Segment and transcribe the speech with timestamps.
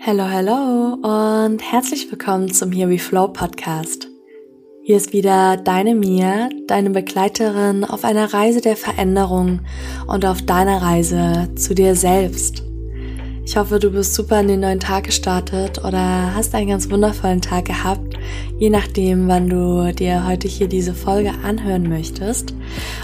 [0.00, 4.08] Hallo, hallo und herzlich willkommen zum Here We Flow Podcast.
[4.84, 9.60] Hier ist wieder deine Mia, deine Begleiterin auf einer Reise der Veränderung
[10.06, 12.62] und auf deiner Reise zu dir selbst.
[13.44, 17.40] Ich hoffe, du bist super in den neuen Tag gestartet oder hast einen ganz wundervollen
[17.42, 18.07] Tag gehabt,
[18.58, 22.54] je nachdem, wann du dir heute hier diese Folge anhören möchtest.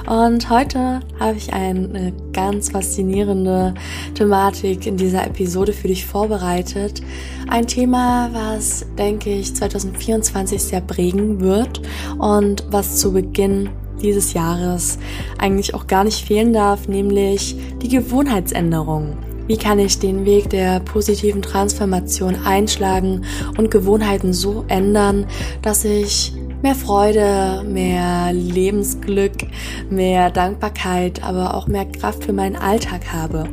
[0.06, 3.74] Und heute habe ich eine ganz faszinierende
[4.14, 7.02] Thematik in dieser Episode für dich vorbereitet.
[7.48, 11.80] Ein Thema, was, denke ich, 2024 sehr prägen wird
[12.18, 13.70] und was zu Beginn
[14.02, 14.98] dieses Jahres
[15.38, 19.16] eigentlich auch gar nicht fehlen darf, nämlich die Gewohnheitsänderung.
[19.46, 23.24] Wie kann ich den Weg der positiven Transformation einschlagen
[23.58, 25.26] und Gewohnheiten so ändern,
[25.60, 29.32] dass ich mehr Freude, mehr Lebensglück,
[29.90, 33.44] mehr Dankbarkeit, aber auch mehr Kraft für meinen Alltag habe?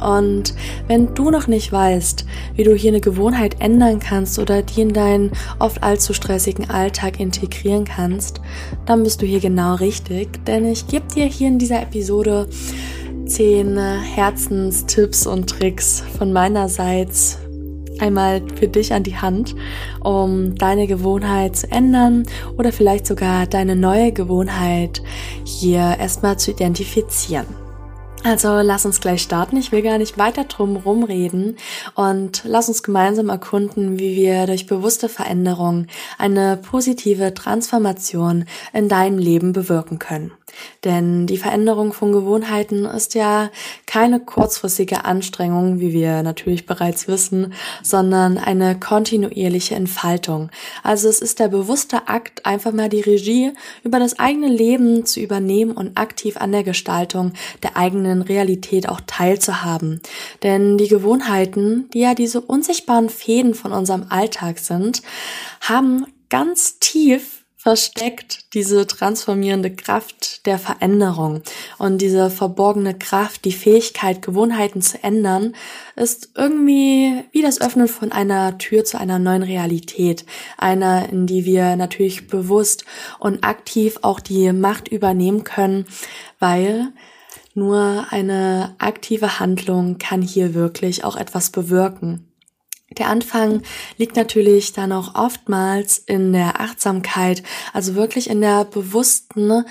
[0.00, 0.54] Und
[0.86, 4.92] wenn du noch nicht weißt, wie du hier eine Gewohnheit ändern kannst oder die in
[4.92, 8.40] deinen oft allzu stressigen Alltag integrieren kannst,
[8.86, 12.48] dann bist du hier genau richtig, denn ich gebe dir hier in dieser Episode
[13.26, 17.38] zehn Herzenstipps und Tricks von meinerseits
[18.00, 19.54] einmal für dich an die Hand,
[20.00, 22.24] um deine Gewohnheit zu ändern
[22.58, 25.02] oder vielleicht sogar deine neue Gewohnheit
[25.44, 27.46] hier erstmal zu identifizieren.
[28.24, 29.58] Also lass uns gleich starten.
[29.58, 31.56] Ich will gar nicht weiter drum rumreden
[31.94, 39.18] und lass uns gemeinsam erkunden, wie wir durch bewusste Veränderung eine positive Transformation in deinem
[39.18, 40.32] Leben bewirken können.
[40.84, 43.50] Denn die Veränderung von Gewohnheiten ist ja
[43.86, 50.50] keine kurzfristige Anstrengung, wie wir natürlich bereits wissen, sondern eine kontinuierliche Entfaltung.
[50.82, 53.52] Also es ist der bewusste Akt, einfach mal die Regie
[53.82, 59.00] über das eigene Leben zu übernehmen und aktiv an der Gestaltung der eigenen Realität auch
[59.06, 60.00] teilzuhaben.
[60.42, 65.02] Denn die Gewohnheiten, die ja diese unsichtbaren Fäden von unserem Alltag sind,
[65.60, 71.40] haben ganz tief versteckt diese transformierende Kraft der Veränderung.
[71.78, 75.54] Und diese verborgene Kraft, die Fähigkeit, Gewohnheiten zu ändern,
[75.96, 80.26] ist irgendwie wie das Öffnen von einer Tür zu einer neuen Realität.
[80.58, 82.84] Einer, in die wir natürlich bewusst
[83.18, 85.86] und aktiv auch die Macht übernehmen können,
[86.38, 86.92] weil
[87.54, 92.28] nur eine aktive Handlung kann hier wirklich auch etwas bewirken.
[92.98, 93.62] Der Anfang
[93.96, 99.64] liegt natürlich dann auch oftmals in der Achtsamkeit, also wirklich in der bewussten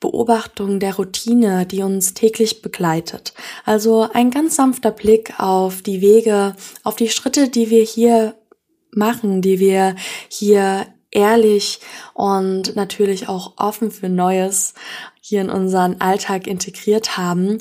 [0.00, 3.34] Beobachtung der Routine, die uns täglich begleitet.
[3.64, 8.34] Also ein ganz sanfter Blick auf die Wege, auf die Schritte, die wir hier
[8.92, 9.94] machen, die wir
[10.28, 11.80] hier ehrlich
[12.14, 14.74] und natürlich auch offen für Neues
[15.20, 17.58] hier in unseren Alltag integriert haben,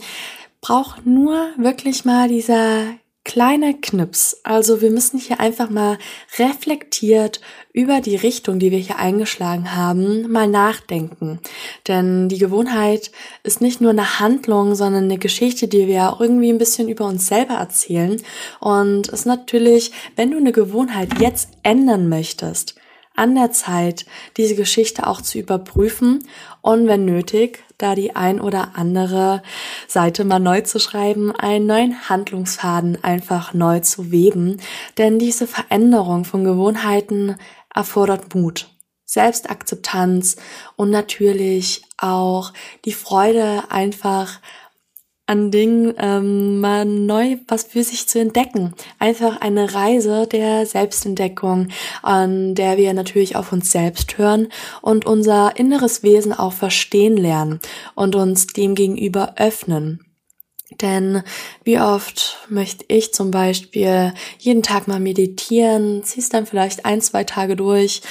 [0.61, 2.85] braucht nur wirklich mal dieser
[3.29, 4.41] kleine Knips.
[4.41, 5.99] Also wir müssen hier einfach mal
[6.39, 7.41] reflektiert
[7.73, 11.39] über die Richtung, die wir hier eingeschlagen haben, mal nachdenken.
[11.87, 13.11] Denn die Gewohnheit
[13.43, 17.27] ist nicht nur eine Handlung, sondern eine Geschichte, die wir irgendwie ein bisschen über uns
[17.27, 18.19] selber erzählen.
[18.61, 22.78] Und es ist natürlich, wenn du eine Gewohnheit jetzt ändern möchtest,
[23.19, 24.05] an der Zeit,
[24.37, 26.27] diese Geschichte auch zu überprüfen
[26.61, 29.43] und wenn nötig, da die ein oder andere
[29.87, 34.57] Seite mal neu zu schreiben, einen neuen Handlungsfaden einfach neu zu weben.
[34.97, 37.35] Denn diese Veränderung von Gewohnheiten
[37.73, 38.69] erfordert Mut.
[39.05, 40.35] Selbstakzeptanz
[40.75, 42.53] und natürlich auch
[42.85, 44.39] die Freude einfach
[45.29, 48.73] an Dingen ähm, mal neu was für sich zu entdecken.
[48.97, 51.67] Einfach eine Reise der Selbstentdeckung,
[52.01, 54.47] an der wir natürlich auf uns selbst hören
[54.81, 57.59] und unser inneres Wesen auch verstehen lernen
[57.93, 60.03] und uns dem gegenüber öffnen.
[60.81, 61.21] Denn
[61.63, 67.23] wie oft möchte ich zum Beispiel jeden Tag mal meditieren, ziehst dann vielleicht ein, zwei
[67.23, 68.01] Tage durch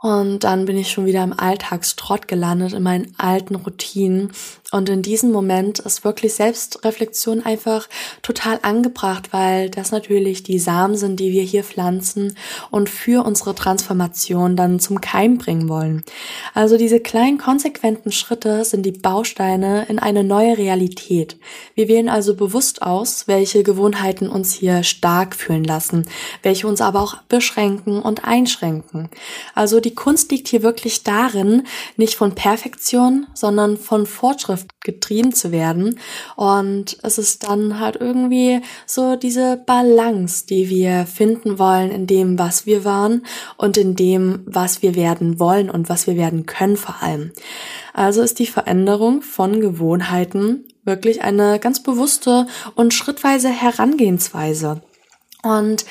[0.00, 4.30] und dann bin ich schon wieder im Alltagstrott gelandet, in meinen alten Routinen.
[4.70, 7.88] Und in diesem Moment ist wirklich Selbstreflexion einfach
[8.20, 12.36] total angebracht, weil das natürlich die Samen sind, die wir hier pflanzen
[12.70, 16.04] und für unsere Transformation dann zum Keim bringen wollen.
[16.52, 21.38] Also diese kleinen konsequenten Schritte sind die Bausteine in eine neue Realität.
[21.74, 26.06] Wir wählen also bewusst aus, welche Gewohnheiten uns hier stark fühlen lassen,
[26.42, 29.08] welche uns aber auch beschränken und einschränken.
[29.54, 31.66] Also die Kunst liegt hier wirklich darin,
[31.96, 35.98] nicht von Perfektion, sondern von Fortschritt getrieben zu werden.
[36.36, 42.38] Und es ist dann halt irgendwie so diese Balance, die wir finden wollen in dem,
[42.38, 43.26] was wir waren
[43.56, 47.32] und in dem, was wir werden wollen und was wir werden können vor allem.
[47.92, 54.82] Also ist die Veränderung von Gewohnheiten wirklich eine ganz bewusste und schrittweise Herangehensweise.
[55.42, 55.84] Und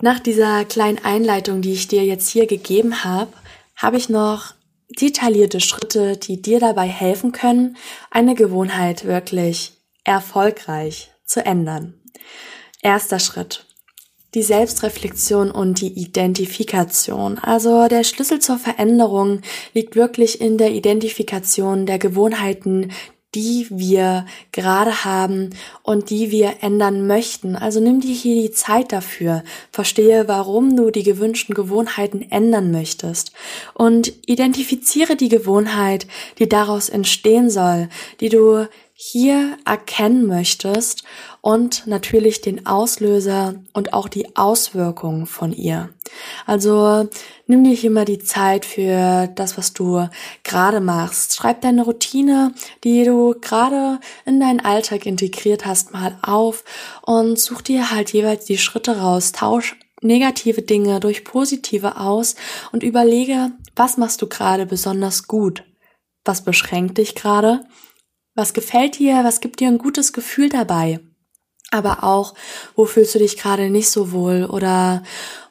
[0.00, 3.32] Nach dieser kleinen Einleitung, die ich dir jetzt hier gegeben habe,
[3.76, 4.52] habe ich noch
[4.88, 7.76] detaillierte Schritte, die dir dabei helfen können,
[8.10, 9.72] eine Gewohnheit wirklich
[10.04, 11.94] erfolgreich zu ändern.
[12.82, 13.66] Erster Schritt.
[14.34, 17.38] Die Selbstreflexion und die Identifikation.
[17.38, 19.40] Also der Schlüssel zur Veränderung
[19.72, 22.92] liegt wirklich in der Identifikation der Gewohnheiten,
[23.36, 25.50] die wir gerade haben
[25.82, 27.54] und die wir ändern möchten.
[27.54, 29.44] Also nimm dir hier die Zeit dafür.
[29.70, 33.32] Verstehe, warum du die gewünschten Gewohnheiten ändern möchtest.
[33.74, 36.06] Und identifiziere die Gewohnheit,
[36.38, 37.90] die daraus entstehen soll,
[38.20, 38.66] die du
[38.98, 41.04] hier erkennen möchtest
[41.42, 45.90] und natürlich den Auslöser und auch die Auswirkungen von ihr.
[46.46, 47.06] Also
[47.46, 50.08] nimm dir hier mal die Zeit für das, was du
[50.44, 51.36] gerade machst.
[51.36, 52.54] Schreib deine Routine,
[52.84, 56.64] die du gerade in deinen Alltag integriert hast, mal auf
[57.02, 59.32] und such dir halt jeweils die Schritte raus.
[59.32, 62.34] Tausch negative Dinge durch positive aus
[62.72, 65.64] und überlege, was machst du gerade besonders gut?
[66.24, 67.60] Was beschränkt dich gerade?
[68.36, 69.24] Was gefällt dir?
[69.24, 71.00] Was gibt dir ein gutes Gefühl dabei?
[71.72, 72.34] Aber auch,
[72.76, 75.02] wo fühlst du dich gerade nicht so wohl oder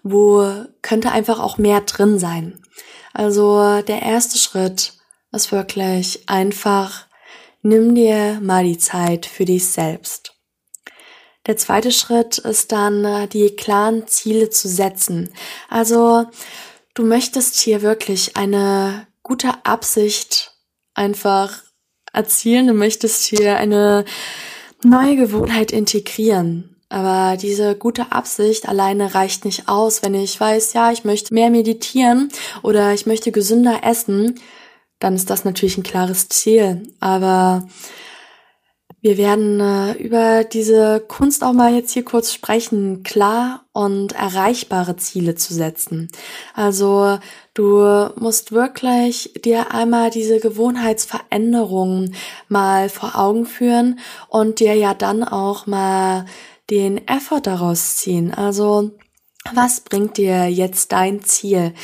[0.04, 0.48] wo
[0.82, 2.62] könnte einfach auch mehr drin sein?
[3.12, 4.94] Also der erste Schritt
[5.32, 7.08] ist wirklich einfach,
[7.62, 10.34] nimm dir mal die Zeit für dich selbst.
[11.48, 15.34] Der zweite Schritt ist dann, die klaren Ziele zu setzen.
[15.70, 16.26] Also
[16.94, 20.54] du möchtest hier wirklich eine gute Absicht
[20.94, 21.64] einfach
[22.16, 22.68] erzielen.
[22.68, 24.06] Du möchtest hier eine
[24.84, 26.76] neue Gewohnheit integrieren.
[26.90, 30.04] Aber diese gute Absicht alleine reicht nicht aus.
[30.04, 32.30] Wenn ich weiß, ja, ich möchte mehr meditieren
[32.62, 34.40] oder ich möchte gesünder essen,
[35.00, 36.88] dann ist das natürlich ein klares Ziel.
[37.00, 37.68] Aber
[39.06, 44.98] wir werden äh, über diese Kunst auch mal jetzt hier kurz sprechen, klar und erreichbare
[44.98, 46.08] Ziele zu setzen.
[46.56, 47.20] Also
[47.54, 47.86] du
[48.16, 52.16] musst wirklich dir einmal diese Gewohnheitsveränderungen
[52.50, 56.26] mal vor Augen führen und dir ja dann auch mal
[56.72, 58.34] den Effort daraus ziehen.
[58.34, 58.90] Also
[59.54, 61.76] was bringt dir jetzt dein Ziel?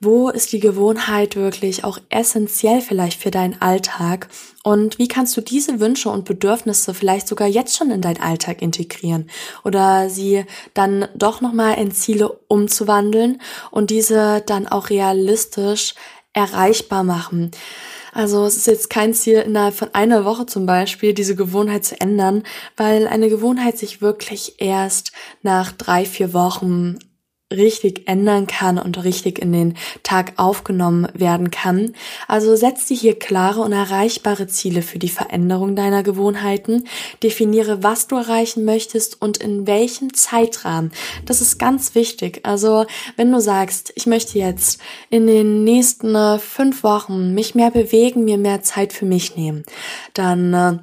[0.00, 4.28] Wo ist die Gewohnheit wirklich auch essentiell vielleicht für deinen Alltag?
[4.62, 8.62] Und wie kannst du diese Wünsche und Bedürfnisse vielleicht sogar jetzt schon in deinen Alltag
[8.62, 9.28] integrieren?
[9.64, 13.42] Oder sie dann doch nochmal in Ziele umzuwandeln
[13.72, 15.96] und diese dann auch realistisch
[16.32, 17.50] erreichbar machen?
[18.12, 22.00] Also es ist jetzt kein Ziel, innerhalb von einer Woche zum Beispiel diese Gewohnheit zu
[22.00, 22.44] ändern,
[22.76, 25.10] weil eine Gewohnheit sich wirklich erst
[25.42, 26.98] nach drei, vier Wochen
[27.50, 31.94] richtig ändern kann und richtig in den Tag aufgenommen werden kann.
[32.26, 36.86] Also setz dir hier klare und erreichbare Ziele für die Veränderung deiner Gewohnheiten.
[37.22, 40.92] Definiere, was du erreichen möchtest und in welchem Zeitrahmen.
[41.24, 42.40] Das ist ganz wichtig.
[42.42, 42.84] Also
[43.16, 48.24] wenn du sagst, ich möchte jetzt in den nächsten äh, fünf Wochen mich mehr bewegen,
[48.24, 49.62] mir mehr Zeit für mich nehmen,
[50.12, 50.78] dann äh,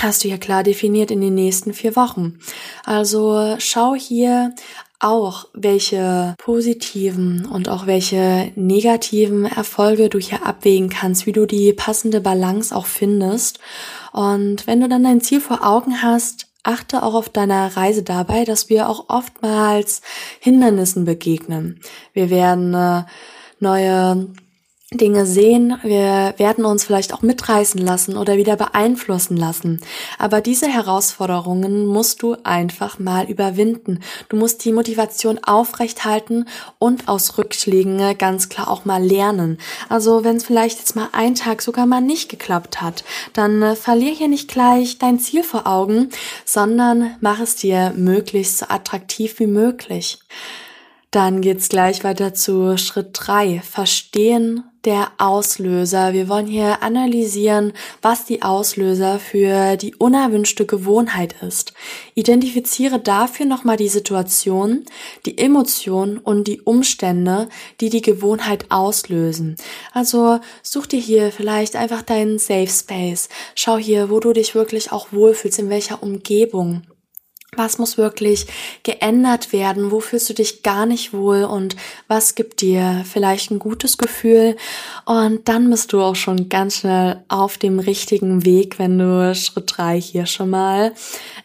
[0.00, 2.38] hast du ja klar definiert in den nächsten vier Wochen.
[2.84, 4.54] Also schau hier
[5.00, 11.72] auch, welche positiven und auch welche negativen Erfolge du hier abwägen kannst, wie du die
[11.72, 13.58] passende Balance auch findest.
[14.12, 18.44] Und wenn du dann dein Ziel vor Augen hast, achte auch auf deiner Reise dabei,
[18.44, 20.02] dass wir auch oftmals
[20.40, 21.80] Hindernissen begegnen.
[22.12, 23.04] Wir werden äh,
[23.58, 24.28] neue
[24.92, 29.80] Dinge sehen, wir werden uns vielleicht auch mitreißen lassen oder wieder beeinflussen lassen.
[30.18, 34.00] Aber diese Herausforderungen musst du einfach mal überwinden.
[34.28, 36.48] Du musst die Motivation aufrechthalten
[36.80, 39.58] und aus Rückschlägen ganz klar auch mal lernen.
[39.88, 43.76] Also wenn es vielleicht jetzt mal einen Tag sogar mal nicht geklappt hat, dann äh,
[43.76, 46.08] verlier hier nicht gleich dein Ziel vor Augen,
[46.44, 50.18] sondern mach es dir möglichst so attraktiv wie möglich.
[51.10, 56.12] Dann geht's gleich weiter zu Schritt drei: Verstehen der Auslöser.
[56.12, 61.74] Wir wollen hier analysieren, was die Auslöser für die unerwünschte Gewohnheit ist.
[62.14, 64.84] Identifiziere dafür nochmal die Situation,
[65.26, 67.48] die Emotionen und die Umstände,
[67.80, 69.56] die die Gewohnheit auslösen.
[69.92, 73.28] Also such dir hier vielleicht einfach deinen Safe Space.
[73.56, 76.82] Schau hier, wo du dich wirklich auch wohlfühlst, in welcher Umgebung.
[77.56, 78.46] Was muss wirklich
[78.84, 79.90] geändert werden?
[79.90, 81.42] Wo fühlst du dich gar nicht wohl?
[81.42, 81.74] Und
[82.06, 84.56] was gibt dir vielleicht ein gutes Gefühl?
[85.04, 89.72] Und dann bist du auch schon ganz schnell auf dem richtigen Weg, wenn du Schritt
[89.76, 90.94] drei hier schon mal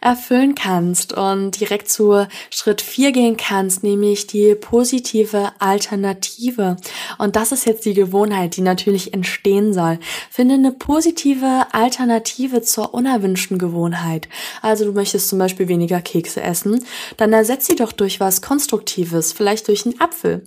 [0.00, 6.76] erfüllen kannst und direkt zu Schritt vier gehen kannst, nämlich die positive Alternative.
[7.18, 9.98] Und das ist jetzt die Gewohnheit, die natürlich entstehen soll.
[10.30, 14.28] Finde eine positive Alternative zur unerwünschten Gewohnheit.
[14.62, 16.84] Also du möchtest zum Beispiel weniger weniger Kekse essen,
[17.16, 20.44] dann ersetz sie doch durch was Konstruktives, vielleicht durch einen Apfel.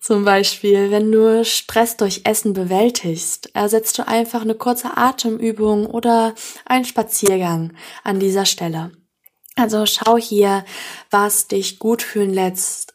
[0.00, 6.34] Zum Beispiel, wenn du Stress durch Essen bewältigst, ersetzt du einfach eine kurze Atemübung oder
[6.64, 7.72] einen Spaziergang
[8.02, 8.92] an dieser Stelle.
[9.56, 10.64] Also schau hier,
[11.10, 12.94] was dich gut fühlen lässt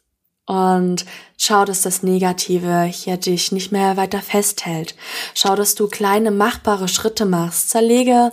[0.50, 1.06] und
[1.38, 4.96] schau, dass das Negative hier dich nicht mehr weiter festhält.
[5.32, 7.70] Schau, dass du kleine machbare Schritte machst.
[7.70, 8.32] Zerlege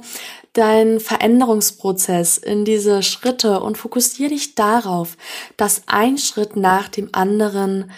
[0.58, 5.18] deinen Veränderungsprozess in diese Schritte und fokussiere dich darauf,
[5.56, 7.92] dass ein Schritt nach dem anderen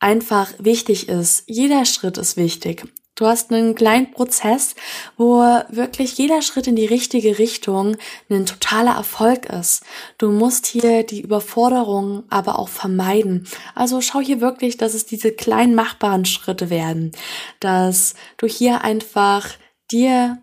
[0.00, 1.44] einfach wichtig ist.
[1.46, 2.84] Jeder Schritt ist wichtig.
[3.16, 4.74] Du hast einen kleinen Prozess,
[5.16, 7.96] wo wirklich jeder Schritt in die richtige Richtung
[8.28, 9.84] ein totaler Erfolg ist.
[10.18, 13.46] Du musst hier die Überforderung aber auch vermeiden.
[13.76, 17.12] Also schau hier wirklich, dass es diese kleinen machbaren Schritte werden,
[17.60, 19.48] dass du hier einfach
[19.92, 20.42] dir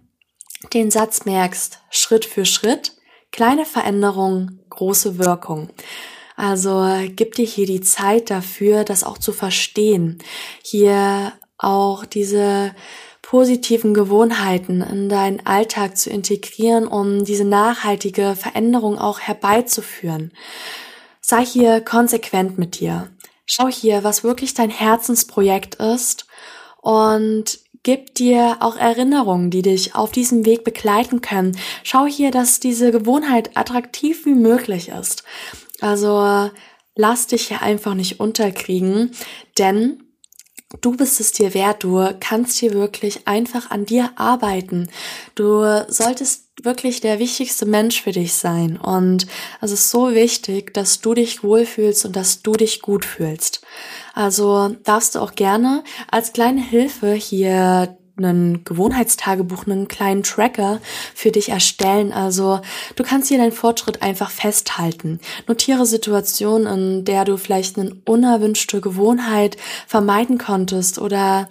[0.73, 2.93] den Satz merkst, Schritt für Schritt,
[3.31, 5.69] kleine Veränderung, große Wirkung.
[6.35, 10.19] Also gib dir hier die Zeit dafür, das auch zu verstehen.
[10.63, 12.73] Hier auch diese
[13.21, 20.33] positiven Gewohnheiten in deinen Alltag zu integrieren, um diese nachhaltige Veränderung auch herbeizuführen.
[21.21, 23.09] Sei hier konsequent mit dir.
[23.45, 26.25] Schau hier, was wirklich dein Herzensprojekt ist
[26.81, 31.57] und gib dir auch Erinnerungen, die dich auf diesem Weg begleiten können.
[31.83, 35.23] Schau hier, dass diese Gewohnheit attraktiv wie möglich ist.
[35.79, 36.51] Also
[36.95, 39.11] lass dich hier einfach nicht unterkriegen,
[39.57, 40.03] denn
[40.79, 44.89] Du bist es dir wert, du kannst hier wirklich einfach an dir arbeiten.
[45.35, 48.77] Du solltest wirklich der wichtigste Mensch für dich sein.
[48.77, 49.27] Und
[49.59, 53.61] es ist so wichtig, dass du dich wohlfühlst und dass du dich gut fühlst.
[54.13, 60.79] Also darfst du auch gerne als kleine Hilfe hier einen Gewohnheitstagebuch, einen kleinen Tracker
[61.13, 62.11] für dich erstellen.
[62.11, 62.61] Also
[62.95, 65.19] du kannst hier deinen Fortschritt einfach festhalten.
[65.47, 71.47] Notiere Situationen, in der du vielleicht eine unerwünschte Gewohnheit vermeiden konntest oder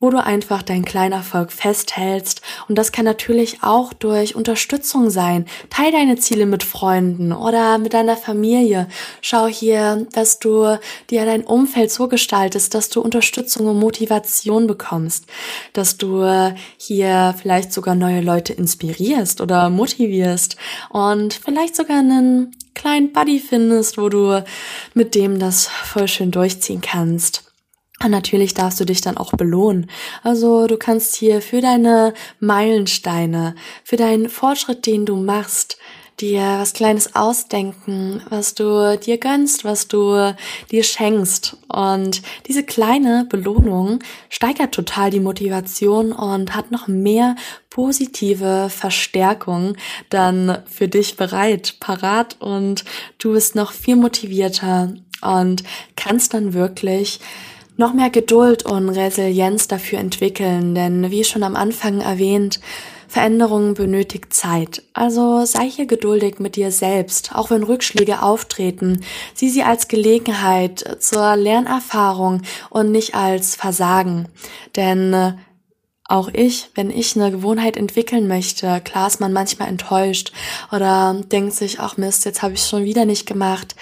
[0.00, 2.40] wo du einfach deinen kleinen Erfolg festhältst.
[2.68, 5.44] Und das kann natürlich auch durch Unterstützung sein.
[5.68, 8.88] Teil deine Ziele mit Freunden oder mit deiner Familie.
[9.20, 10.78] Schau hier, dass du
[11.10, 15.26] dir dein Umfeld so gestaltest, dass du Unterstützung und Motivation bekommst.
[15.74, 16.24] Dass du
[16.78, 20.56] hier vielleicht sogar neue Leute inspirierst oder motivierst
[20.88, 24.42] und vielleicht sogar einen kleinen Buddy findest, wo du
[24.94, 27.49] mit dem das voll schön durchziehen kannst.
[28.02, 29.90] Und natürlich darfst du dich dann auch belohnen.
[30.22, 33.54] Also du kannst hier für deine Meilensteine,
[33.84, 35.76] für deinen Fortschritt, den du machst,
[36.20, 40.34] dir was Kleines ausdenken, was du dir gönnst, was du
[40.70, 41.56] dir schenkst.
[41.68, 47.36] Und diese kleine Belohnung steigert total die Motivation und hat noch mehr
[47.70, 49.76] positive Verstärkung
[50.10, 52.84] dann für dich bereit, parat und
[53.18, 55.62] du bist noch viel motivierter und
[55.96, 57.20] kannst dann wirklich
[57.80, 62.60] noch mehr Geduld und Resilienz dafür entwickeln, denn wie schon am Anfang erwähnt,
[63.08, 64.84] Veränderung benötigt Zeit.
[64.92, 69.02] Also sei hier geduldig mit dir selbst, auch wenn Rückschläge auftreten.
[69.34, 74.28] Sieh sie als Gelegenheit zur Lernerfahrung und nicht als Versagen.
[74.76, 75.34] Denn
[76.10, 80.32] auch ich, wenn ich eine Gewohnheit entwickeln möchte, klar ist man manchmal enttäuscht
[80.72, 83.76] oder denkt sich, ach Mist, jetzt habe ich schon wieder nicht gemacht.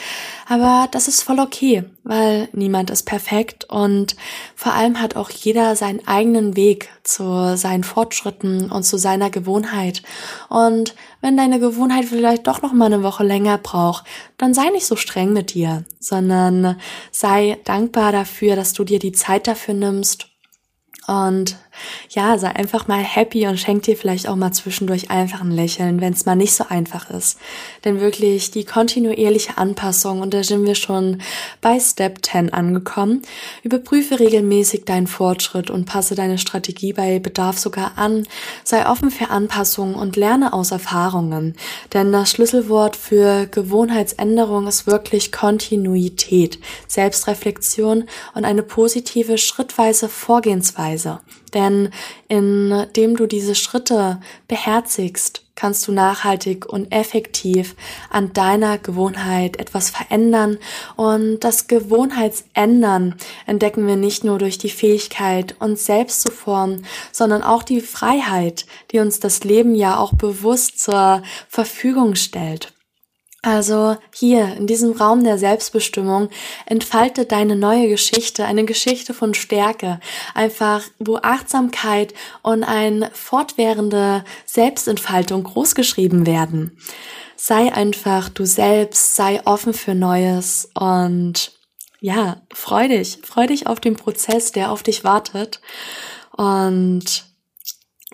[0.47, 4.15] Aber das ist voll okay, weil niemand ist perfekt und
[4.55, 10.03] vor allem hat auch jeder seinen eigenen Weg zu seinen Fortschritten und zu seiner Gewohnheit.
[10.51, 14.05] Und wenn deine Gewohnheit vielleicht doch noch mal eine Woche länger braucht,
[14.37, 16.77] dann sei nicht so streng mit dir, sondern
[17.11, 20.29] sei dankbar dafür, dass du dir die Zeit dafür nimmst
[21.09, 21.57] und
[22.11, 26.01] ja, sei einfach mal happy und schenk dir vielleicht auch mal zwischendurch einfach ein Lächeln,
[26.01, 27.39] wenn es mal nicht so einfach ist.
[27.85, 31.23] Denn wirklich die kontinuierliche Anpassung, und da sind wir schon
[31.61, 33.23] bei Step 10 angekommen,
[33.63, 38.27] überprüfe regelmäßig deinen Fortschritt und passe deine Strategie bei Bedarf sogar an.
[38.65, 41.55] Sei offen für Anpassungen und lerne aus Erfahrungen.
[41.93, 48.05] Denn das Schlüsselwort für Gewohnheitsänderung ist wirklich Kontinuität, Selbstreflexion
[48.35, 51.21] und eine positive schrittweise Vorgehensweise.
[51.55, 51.91] Denn
[52.29, 57.75] indem du diese Schritte beherzigst, kannst du nachhaltig und effektiv
[58.11, 60.59] an deiner Gewohnheit etwas verändern.
[60.95, 67.43] Und das Gewohnheitsändern entdecken wir nicht nur durch die Fähigkeit, uns selbst zu formen, sondern
[67.43, 72.73] auch die Freiheit, die uns das Leben ja auch bewusst zur Verfügung stellt.
[73.43, 76.29] Also hier in diesem Raum der Selbstbestimmung
[76.67, 80.01] entfalte deine neue Geschichte, eine Geschichte von Stärke,
[80.35, 86.79] einfach wo Achtsamkeit und eine fortwährende Selbstentfaltung großgeschrieben werden.
[87.37, 91.53] Sei einfach du selbst, sei offen für Neues und
[92.01, 95.61] ja, freu dich, freu dich auf den Prozess, der auf dich wartet.
[96.37, 97.25] Und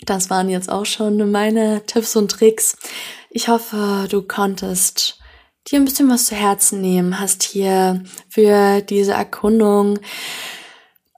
[0.03, 2.77] das waren jetzt auch schon meine Tipps und Tricks.
[3.37, 5.19] Ich hoffe, du konntest
[5.67, 9.99] dir ein bisschen was zu Herzen nehmen, hast hier für diese Erkundung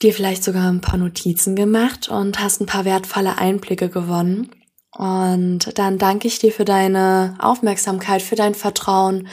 [0.01, 4.51] dir vielleicht sogar ein paar Notizen gemacht und hast ein paar wertvolle Einblicke gewonnen.
[4.93, 9.29] Und dann danke ich dir für deine Aufmerksamkeit, für dein Vertrauen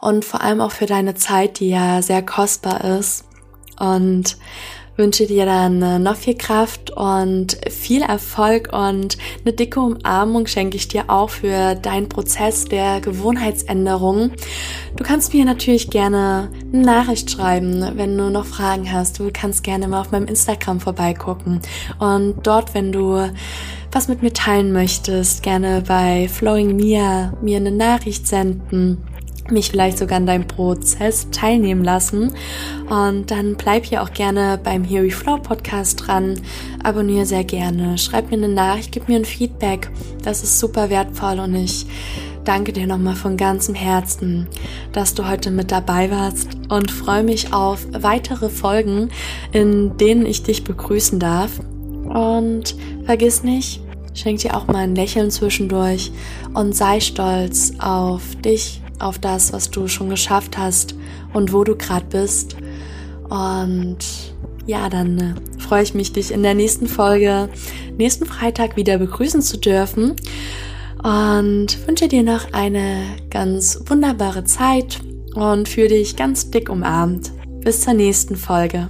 [0.00, 3.24] und vor allem auch für deine Zeit, die ja sehr kostbar ist.
[3.80, 4.36] Und
[4.98, 10.76] wünsche dir dann äh, noch viel Kraft und viel Erfolg und eine dicke Umarmung schenke
[10.76, 14.32] ich dir auch für deinen Prozess der Gewohnheitsänderung.
[14.96, 19.20] Du kannst mir natürlich gerne eine Nachricht schreiben, wenn du noch Fragen hast.
[19.20, 21.60] Du kannst gerne mal auf meinem Instagram vorbeigucken
[22.00, 23.30] und dort, wenn du
[23.92, 28.98] was mit mir teilen möchtest, gerne bei Flowing Mia mir eine Nachricht senden
[29.50, 32.32] mich vielleicht sogar an deinem Prozess teilnehmen lassen.
[32.88, 36.40] Und dann bleib hier auch gerne beim Here We Flow Podcast dran.
[36.82, 37.98] Abonniere sehr gerne.
[37.98, 39.90] Schreib mir eine Nachricht, gib mir ein Feedback.
[40.22, 41.86] Das ist super wertvoll und ich
[42.44, 44.48] danke dir nochmal von ganzem Herzen,
[44.92, 49.10] dass du heute mit dabei warst und freue mich auf weitere Folgen,
[49.52, 51.60] in denen ich dich begrüßen darf.
[52.08, 52.74] Und
[53.04, 53.82] vergiss nicht,
[54.14, 56.10] schenk dir auch mal ein Lächeln zwischendurch
[56.54, 60.94] und sei stolz auf dich auf das, was du schon geschafft hast
[61.32, 62.56] und wo du gerade bist.
[63.28, 63.98] Und
[64.66, 67.48] ja, dann äh, freue ich mich, dich in der nächsten Folge,
[67.96, 70.14] nächsten Freitag wieder begrüßen zu dürfen.
[71.02, 75.00] Und wünsche dir noch eine ganz wunderbare Zeit
[75.34, 77.32] und fühle dich ganz dick umarmt.
[77.60, 78.88] Bis zur nächsten Folge.